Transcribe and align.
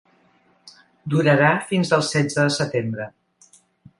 Durarà 1.15 1.51
fins 1.73 1.93
el 1.97 2.03
setze 2.09 2.45
de 2.47 2.53
setembre. 2.57 3.09